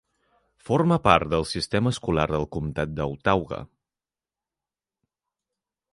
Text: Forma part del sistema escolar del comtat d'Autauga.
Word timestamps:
Forma 0.69 0.97
part 1.07 1.29
del 1.33 1.45
sistema 1.49 1.93
escolar 1.95 2.25
del 2.33 2.47
comtat 2.57 2.97
d'Autauga. 3.01 3.63